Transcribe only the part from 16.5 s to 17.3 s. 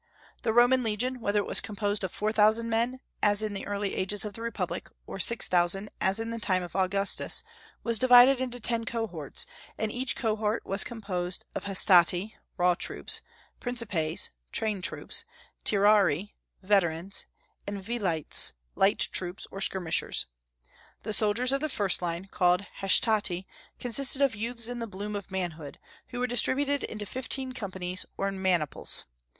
(veterans),